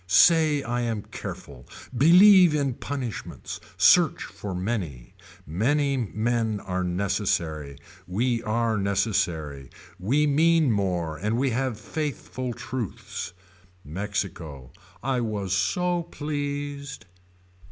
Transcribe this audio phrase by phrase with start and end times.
[0.07, 1.67] Say I am careful.
[1.95, 3.59] Believe in punishments.
[3.77, 5.13] Search for many.
[5.45, 7.77] Many men are necessary.
[8.07, 9.69] We are necessary.
[9.99, 13.33] We mean more and we have faithful truths.
[13.85, 14.71] Mexico.
[15.03, 17.05] I was so pleased.